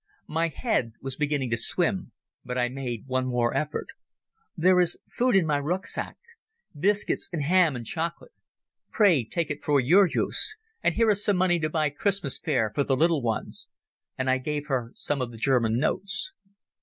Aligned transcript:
My 0.29 0.47
head 0.47 0.93
was 0.99 1.15
beginning 1.15 1.51
to 1.51 1.57
swim, 1.57 2.11
but 2.43 2.57
I 2.57 2.69
made 2.69 3.05
one 3.05 3.27
more 3.27 3.55
effort. 3.55 3.85
"There 4.57 4.79
is 4.79 4.97
food 5.07 5.35
in 5.35 5.45
my 5.45 5.59
rucksack—biscuits 5.59 7.29
and 7.31 7.43
ham 7.43 7.75
and 7.75 7.85
chocolate. 7.85 8.31
Pray 8.91 9.23
take 9.23 9.51
it 9.51 9.63
for 9.63 9.79
your 9.79 10.07
use. 10.07 10.57
And 10.81 10.95
here 10.95 11.11
is 11.11 11.23
some 11.23 11.37
money 11.37 11.59
to 11.59 11.69
buy 11.69 11.91
Christmas 11.91 12.39
fare 12.39 12.71
for 12.73 12.83
the 12.83 12.97
little 12.97 13.21
ones." 13.21 13.67
And 14.17 14.27
I 14.27 14.39
gave 14.39 14.65
her 14.69 14.91
some 14.95 15.21
of 15.21 15.29
the 15.29 15.37
German 15.37 15.77
notes. 15.77 16.31